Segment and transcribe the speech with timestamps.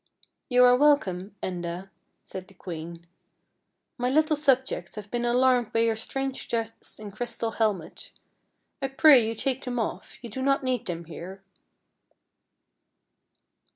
[0.49, 1.91] "You are welcome, Enda,"
[2.23, 3.05] said the queen."
[3.99, 8.11] My little subjects have been alarmed by your strange dress and crystal helmet.
[8.81, 11.43] I pray you take them off; you do not need them here."